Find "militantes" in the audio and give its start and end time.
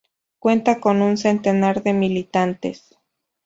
1.93-2.97